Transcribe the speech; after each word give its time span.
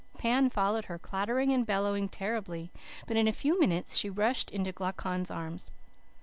Pan 0.17 0.49
followed 0.49 0.85
her, 0.85 0.97
clattering 0.97 1.51
and 1.51 1.63
bellowing 1.63 2.09
terribly, 2.09 2.71
but 3.05 3.17
in 3.17 3.27
a 3.27 3.31
few 3.31 3.59
minutes 3.59 3.95
she 3.97 4.09
rushed 4.09 4.49
into 4.49 4.71
Glaucon's 4.71 5.29
arms. 5.29 5.69